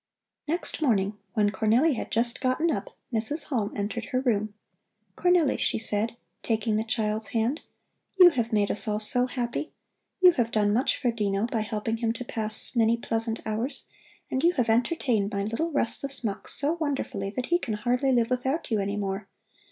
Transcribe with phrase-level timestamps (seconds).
[0.47, 3.43] Next morning, when Cornelli had just gotten up, Mrs.
[3.49, 4.55] Halm entered her room.
[5.15, 7.61] "Cornelli," she said, taking the child's hand,
[8.17, 9.73] "you have made us all so happy!
[10.19, 13.89] You have done much for Dino by helping him to pass many pleasant hours,
[14.31, 18.31] and you have entertained my little restless Mux so wonderfully that he can hardly live
[18.31, 19.27] without you any more.